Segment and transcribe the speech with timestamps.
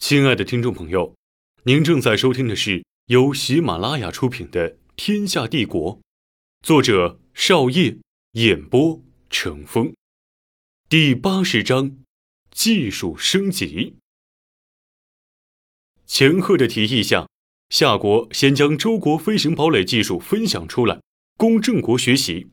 [0.00, 1.14] 亲爱的听众朋友，
[1.64, 5.98] 您正在收听的是由喜马拉雅出品的《天下帝国》，
[6.66, 7.98] 作者少业，
[8.32, 9.94] 演播成风，
[10.88, 11.98] 第八十章：
[12.50, 13.94] 技术升级。
[16.06, 17.28] 钱赫的提议下，
[17.68, 20.98] 夏国先将周国飞行堡垒技术分享出来，
[21.36, 22.48] 供郑国学习，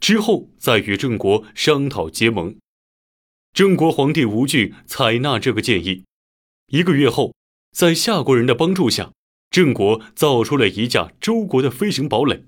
[0.00, 2.56] 之后再与郑国商讨结盟。
[3.52, 6.04] 郑国皇帝吴惧采纳这个建议。
[6.68, 7.34] 一个月后，
[7.76, 9.12] 在夏国人的帮助下，
[9.50, 12.44] 郑国造出了一架周国的飞行堡垒。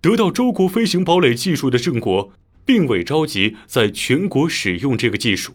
[0.00, 2.32] 得到周国飞行堡垒技术的郑国，
[2.64, 5.52] 并未着急在全国使用这个技术，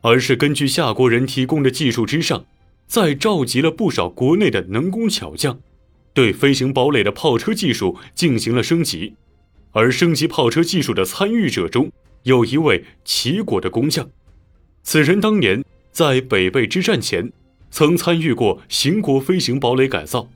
[0.00, 2.44] 而是根据夏国人提供的技术之上，
[2.86, 5.60] 再召集了不少国内的能工巧匠，
[6.12, 9.14] 对飞行堡垒的炮车技术进行了升级。
[9.72, 14.10] 而升级炮车技术的参与者中，有一位齐国的工匠，
[14.82, 15.64] 此人当年。
[15.96, 17.32] 在北魏之战前，
[17.70, 20.28] 曾参与过秦国飞行堡垒改造，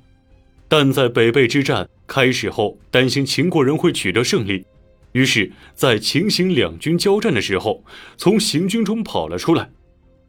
[0.69, 4.65] 但在北魏之战开始后，担心秦国人会取得胜利，
[5.13, 7.85] 于是，在秦秦两军交战的时候，
[8.17, 9.69] 从行军中跑了出来。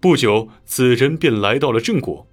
[0.01, 2.27] 不久，此人便来到了郑国，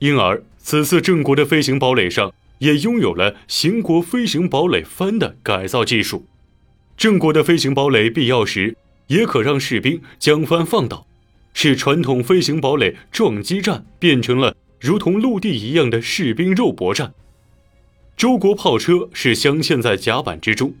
[0.00, 6.26] 因而此次郑国的飞行堡垒上也拥有了秦国飞行堡垒帆的改造技术。
[6.98, 8.76] 郑国的飞行堡垒必要时
[9.06, 11.06] 也可让士兵将帆放倒。
[11.52, 17.12] 使传统飞行堡垒撞击战变成了如同陆地一样的士兵肉搏战。
[18.16, 20.74] 周国炮车是镶嵌在甲板之中，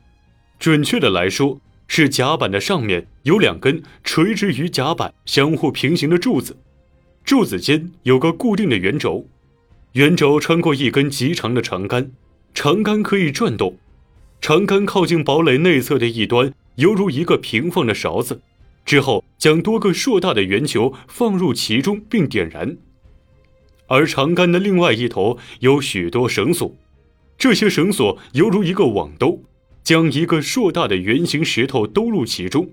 [0.58, 6.56] 准确的来说，是甲板的上面有两根垂直于甲板、相互平行的柱子，
[7.24, 9.26] 柱子间有个固定的圆轴，
[9.92, 12.12] 圆轴穿过一根极长的长杆，
[12.54, 13.78] 长杆可以转动，
[14.40, 18.42] 长杆靠近堡垒内侧的一端，犹如一个平放的勺子。
[18.84, 22.76] 之后，将多个硕大的圆球放入其中并点燃，
[23.86, 26.74] 而长杆的另外一头有许多绳索，
[27.38, 29.42] 这些绳索犹如一个网兜，
[29.84, 32.68] 将一个硕大的圆形石头兜入其中。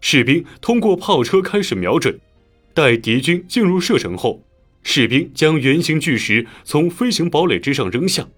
[0.00, 2.18] 士兵通过炮车开始瞄准，
[2.72, 4.42] 待敌军进入射程后，
[4.82, 8.28] 士兵将圆形巨石从飞行堡垒之上扔下，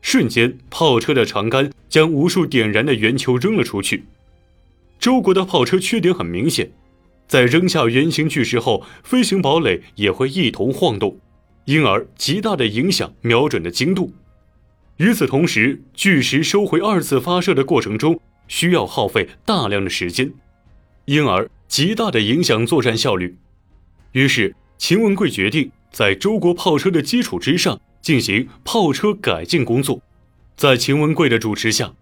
[0.00, 4.04] 瞬间，炮车的长杆将无数点燃的圆球扔了出去。
[5.02, 6.70] 周国的炮车缺点很明显，
[7.26, 11.18] 在扔下圆形巨石后，飞行堡垒也会一同晃动，
[11.64, 14.12] 因而极大的影响瞄准的精度。
[14.98, 20.32] 与此同时，巨石收回二次发射的过程中需要耗费大量的时间，
[21.06, 23.36] 因而极大的影响作战效率。
[24.12, 30.00] 于是，秦文贵决定在周国炮车的基础之上进行炮车改进工作，
[30.56, 31.92] 在秦文贵的主持下。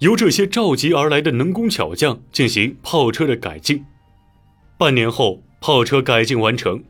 [0.00, 3.84] 由这些召集而来的能工巧匠进行炮车的改进。
[4.78, 6.82] 半年后，炮车改进完成，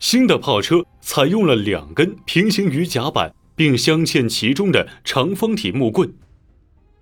[0.00, 6.12] 新的炮车采用了两根平行于甲板并镶嵌其中的长方体木棍，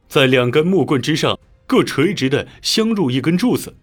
[0.09, 3.75] 在两根木棍之上各垂直的镶入一根柱子，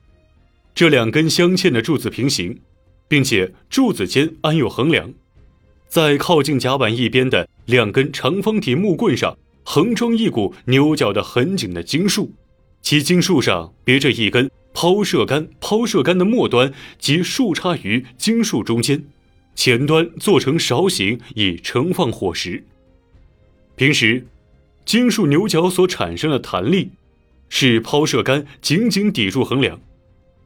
[0.76, 2.62] 这两根镶嵌的柱子平行，
[3.08, 5.12] 并且柱子间安有横梁，
[5.88, 9.36] 在靠近甲板一边的两根长方体木棍上。
[9.70, 12.32] 横装一股牛角的很紧的金树，
[12.82, 19.04] 其金树上别着一根抛射杆，抛射杆的末端即竖插于金树中间，
[19.56, 22.64] 前端做成勺形以盛放火石。
[23.76, 24.26] 平时，
[24.86, 26.92] 金树牛角所产生的弹力，
[27.50, 29.78] 使抛射杆紧紧抵住横梁。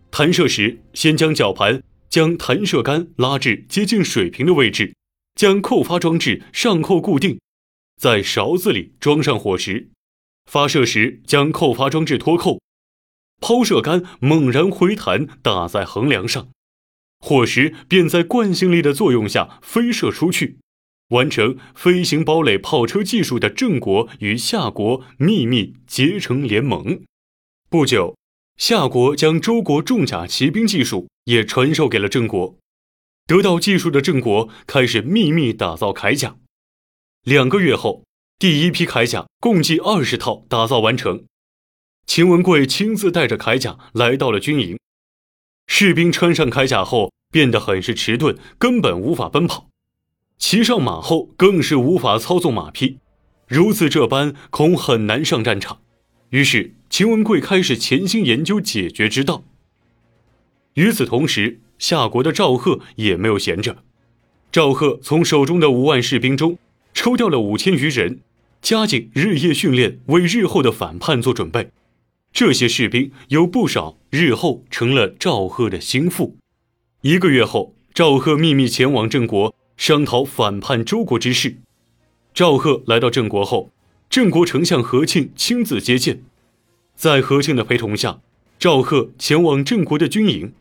[0.09, 4.95] 弹射时，先将绞盘将弹射杆拉至接近水平的位置，
[5.35, 7.39] 将扣发装置上扣固定。
[8.01, 9.91] 在勺子里装上火石，
[10.49, 12.59] 发射时将扣发装置脱扣，
[13.39, 16.49] 抛射杆猛然回弹打在横梁上，
[17.19, 20.57] 火石便在惯性力的作用下飞射出去，
[21.09, 27.03] 完成飞行堡垒炮车技术的郑国与夏国秘密结成联盟。
[27.69, 28.17] 不久，
[28.57, 32.57] 夏国将周国重甲骑兵技术也传授给了郑国，
[33.27, 36.37] 得到技术的郑国开始秘密打造铠甲。
[37.23, 38.03] 两个月后，
[38.39, 41.25] 第一批铠甲共计二十套打造完成。
[42.07, 44.79] 秦文贵亲自带着铠甲来到了军营，
[45.67, 49.67] 士兵穿上铠甲后变得很是迟钝，根本无法奔跑；
[50.39, 52.97] 骑上马后更是无法操纵马匹。
[53.47, 55.79] 如此这般，恐很难上战场。
[56.31, 59.43] 于是，秦文贵开始潜心研究解决之道。
[60.73, 63.83] 与此同时，夏国的赵贺也没有闲着。
[64.51, 66.57] 赵贺从手中的五万士兵中。
[66.93, 68.19] 抽调了五千余人，
[68.61, 71.71] 加紧日夜训练，为日后的反叛做准备。
[72.33, 76.37] 这些士兵有不少日后成了赵贺的心腹。
[77.01, 81.57] 一个月后，赵贺秘密前往郑国商讨反叛周国之事。
[82.33, 83.71] 赵贺来到郑国后，
[84.09, 86.23] 郑国丞相何庆亲自接见。
[86.95, 88.21] 在何庆的陪同下，
[88.59, 90.53] 赵贺前往郑国的军营。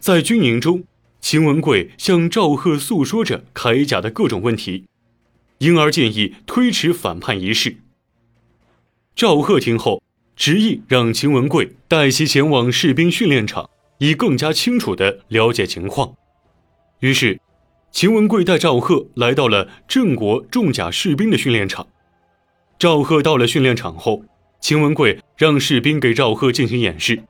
[0.00, 0.84] 在军营中，
[1.20, 4.86] 秦文贵向赵贺诉说着铠甲的各种问题，
[5.58, 7.76] 因而建议推迟反叛一事。
[9.14, 10.02] 赵贺听后，
[10.36, 13.68] 执意让秦文贵带其前往士兵训练场，
[13.98, 16.14] 以更加清楚地了解情况。
[17.00, 17.40] 于是，
[17.90, 21.88] 秦文贵带赵贺来到了郑国重甲士兵的训练场。
[22.78, 24.24] 赵贺到了训练场后，
[24.60, 27.24] 秦文贵让士兵给赵贺进行演示。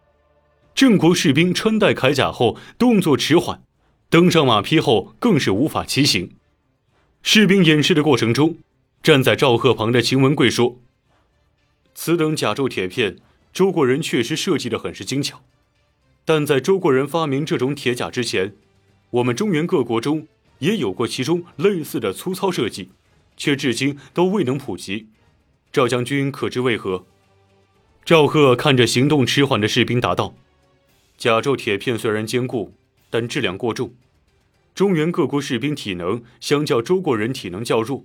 [0.74, 3.62] 郑国士兵穿戴铠甲后动作迟缓，
[4.10, 6.30] 登上马匹后更是无法骑行。
[7.22, 8.56] 士兵演示的过程中，
[9.02, 10.78] 站在赵贺旁的秦文贵说。
[11.94, 13.16] 此等甲胄铁片，
[13.52, 15.42] 周国人确实设计的很是精巧，
[16.24, 18.54] 但在周国人发明这种铁甲之前，
[19.10, 20.26] 我们中原各国中
[20.60, 22.90] 也有过其中类似的粗糙设计，
[23.36, 25.08] 却至今都未能普及。
[25.70, 27.04] 赵将军可知为何？
[28.04, 30.34] 赵贺看着行动迟缓的士兵答道
[31.18, 32.72] ：“甲胄铁片虽然坚固，
[33.10, 33.92] 但质量过重。
[34.74, 38.04] 中原各国士兵体能相较周国人体能较弱，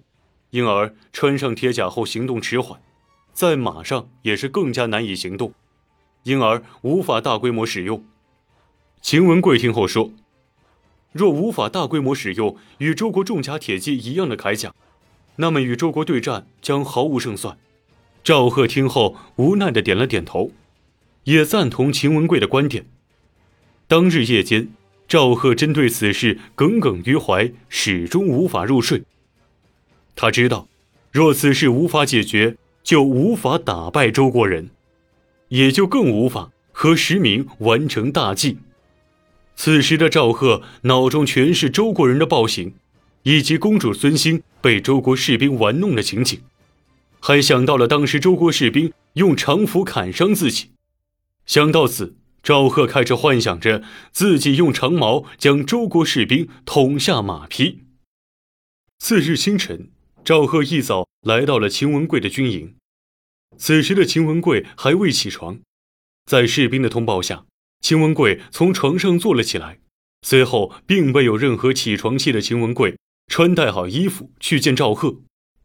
[0.50, 2.82] 因而穿上铁甲后行动迟缓。”
[3.34, 5.56] 在马上也是更加难以行动，
[6.22, 8.06] 因而无法大规模使用。
[9.02, 10.14] 秦文贵听后说
[11.12, 14.76] ：“若无法大规模使用与周国重甲铁骑一样的铠甲，
[15.38, 17.58] 那么与周国对战将毫无胜算。”
[18.24, 20.52] 赵贺听后无奈的点了点头，
[21.24, 22.86] 也赞同秦文贵的观点。
[23.88, 24.70] 当日夜间，
[25.08, 29.04] 赵贺针对此事耿耿于怀，始终无法入睡。
[30.16, 30.68] 他知道，
[31.12, 34.70] 若此事无法解决，就无法打败周国人，
[35.50, 38.58] 也就更无法和石明完成大计。
[39.56, 42.74] 此时的赵贺脑中全是周国人的暴行，
[43.22, 46.40] 以及公主孙兴被周国士兵玩弄的情景，
[47.20, 50.72] 还想到了当时周国士兵用长斧砍伤自己。
[51.46, 53.82] 想到此，赵贺开始幻想着
[54.12, 57.80] 自己用长矛将周国士兵捅下马匹。
[59.00, 59.90] 次日清晨。
[60.26, 62.76] 赵贺一早来到了秦文贵的军营，
[63.58, 65.60] 此时的秦文贵还未起床。
[66.26, 67.46] 在士兵的通报下，
[67.82, 69.80] 秦文贵从床上坐了起来。
[70.22, 72.98] 随后，并未有任何起床气的秦文贵
[73.28, 75.18] 穿戴好衣服去见赵贺。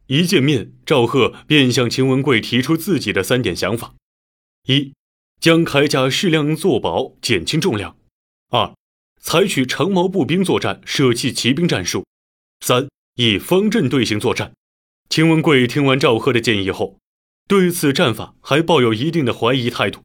[0.07, 3.95] 一见面，赵贺便向秦文贵提出自己的三点想法：
[4.67, 4.91] 一，
[5.39, 7.95] 将铠甲适量做薄，减轻重量；
[8.49, 8.73] 二，
[9.21, 12.03] 采取长矛步兵作战，舍弃骑兵战术；
[12.59, 12.87] 三。
[13.15, 14.53] 以方阵队形作战。
[15.09, 16.99] 秦文贵听完赵贺的建议后，
[17.49, 20.03] 对此战法还抱有一定的怀疑态度，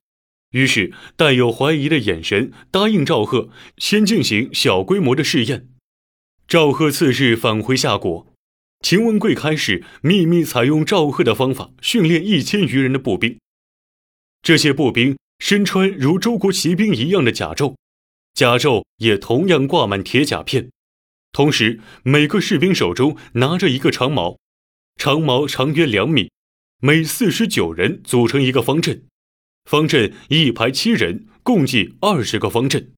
[0.51, 5.69] 于是带有怀疑的眼神答应赵贺先进行小规模的试验。
[6.49, 8.27] 赵贺次日返回夏国，
[8.81, 13.39] 秦文贵开始秘密采用赵贺的方法训练一千余人的步兵。
[14.43, 17.77] 这些步兵身穿如周国骑兵一样的甲胄，
[18.33, 20.71] 甲胄也同样挂满铁甲片。
[21.33, 24.39] 同时，每个士兵手中拿着一个长矛，
[24.97, 26.31] 长矛长约两米，
[26.81, 29.05] 每四十九人组成一个方阵，
[29.67, 32.93] 方阵一排七人，共计二十个方阵。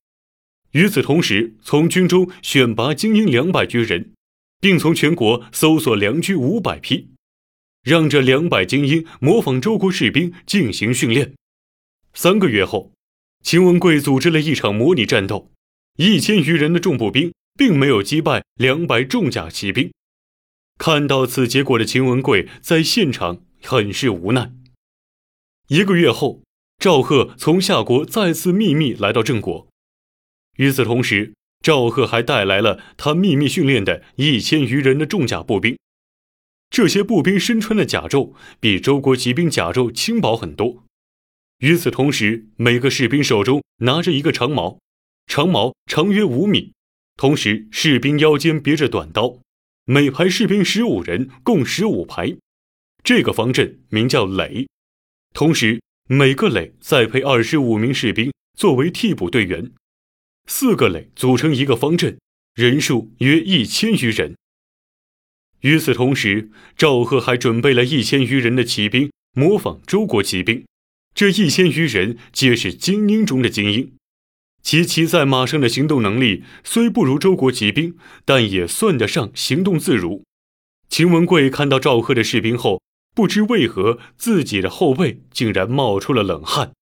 [0.70, 4.12] 与此同时，从军中选拔精英两百余人，
[4.60, 7.08] 并从全国搜索良驹五百匹，
[7.82, 11.32] 让这两百精英模仿周国士兵进行训练。
[12.16, 12.90] 三个月后，
[13.42, 15.52] 秦文贵组织了一场模拟战斗，
[15.98, 17.32] 一千余人的重步兵。
[17.56, 19.90] 并没有击败两百重甲骑兵。
[20.78, 24.52] 看到此结果的秦文贵在现场很是无奈。
[25.68, 26.42] 一个月后，
[26.78, 29.66] 赵贺从夏国再次秘密来到郑国。
[30.58, 31.32] 与此同时，
[31.62, 35.78] 赵贺还带来了他秘密训练的一千余人的重甲步兵。
[36.68, 40.84] 这些步兵身穿的甲胄比周国骑兵甲胄轻薄很多。
[41.58, 44.78] 与此同时，每个士兵手中拿着一个长矛，
[45.26, 46.72] 长矛长约五米。
[47.16, 49.38] 同时，士兵腰间别着短刀，
[49.84, 52.36] 每排士兵十五人，共十五排。
[53.02, 54.68] 这个方阵名叫垒。
[55.32, 59.72] 同时，每个垒再配二十五名士兵作为替补队员，
[60.46, 62.18] 四个垒组成一个方阵，
[62.54, 64.36] 人数约一千余人。
[65.60, 70.62] 与此同时，赵贺还准备了一千余人的骑兵，模仿周国骑兵。
[71.16, 73.94] 这一千余人皆是精英中的精英。
[74.62, 77.96] 其骑在马上的行动能力虽不如周国骑兵，
[78.26, 80.24] 但也算得上行动自如。
[80.90, 82.82] 秦文贵看到赵贺的士兵后，
[83.14, 86.72] 不知为何自己的后背竟然冒出了冷汗。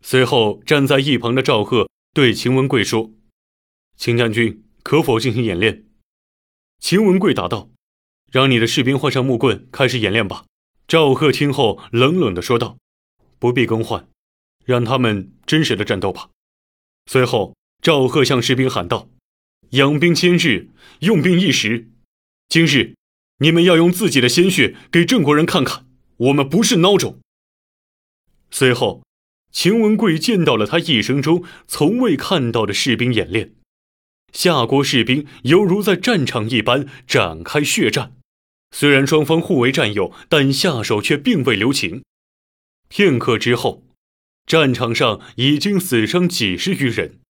[0.00, 3.10] 随后，站在一旁的赵贺对秦文贵说
[3.98, 5.86] ：“秦将军，可否进行演练？
[6.78, 7.70] 秦文贵答道
[8.30, 10.44] ：“让你的士兵换上木棍，开始演练吧。”
[10.86, 12.78] 赵贺听后冷冷地说道
[13.38, 14.08] ：“不必更换，
[14.64, 16.30] 让他们真实的战斗吧。”
[17.06, 19.08] 随后，赵贺向士兵喊道
[19.70, 21.88] ：“养兵千日，用兵一时。
[22.48, 22.94] 今日，
[23.38, 27.20] 你们要用自己的鲜血给郑国人看看，我们不是孬种。”
[28.50, 29.04] 随后，
[29.50, 33.54] 秦文贵见到了他一生中从未看到的士兵演练。
[34.32, 38.12] 夏国士兵犹如在战场一般展开血战，
[38.70, 42.02] 虽然双方互为战友，但下手却并未留情。
[42.88, 43.84] 片刻之后，
[44.46, 47.20] 战场上已经死伤几十余人。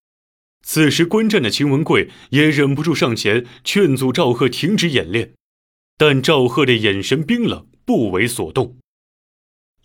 [0.63, 5.33] 此时观战的秦文贵也忍不住上前劝阻赵贺停止演练，
[5.97, 8.77] 但赵贺的眼神冰冷，不为所动。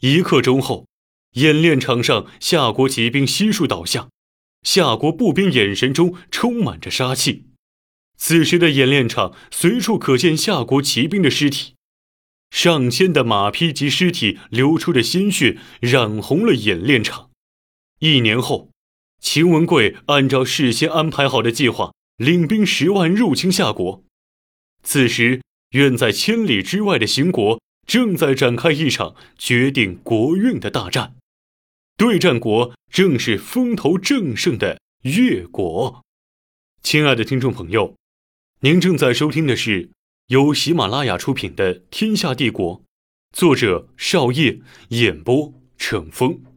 [0.01, 0.87] 一刻钟后，
[1.35, 4.09] 演练场上夏国骑兵悉数倒下。
[4.63, 7.47] 夏国步兵眼神中充满着杀气，
[8.17, 11.75] 此时的演练场随处可见夏国骑兵的尸体，
[12.53, 17.31] 上千的马匹及尸体流出的鲜血染红了演练场。
[17.99, 18.71] 一年后，
[19.21, 24.05] 秦文贵按照事先安排好的计划，领兵十万入侵夏国。
[24.83, 25.41] 此时，
[25.71, 31.17] 远在千里之外的秦国正在展开一场决定国运的大战。
[31.97, 36.03] 对战国正是风头正盛的越国。
[36.83, 37.97] 亲爱的听众朋友，
[38.61, 39.89] 您正在收听的是
[40.29, 42.79] 由喜马拉雅出品的《天下帝国》，
[43.33, 46.52] 作者邵烨，演播乘风。